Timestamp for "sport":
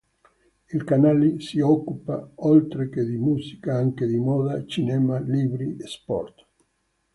5.81-6.43